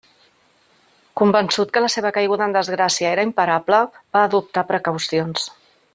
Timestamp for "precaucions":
4.73-5.47